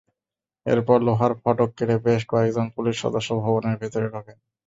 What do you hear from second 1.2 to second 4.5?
ফটক কেটে বেশ কয়েকজন পুলিশ সদস্য ভবনের ভেতরে ঢোকেন।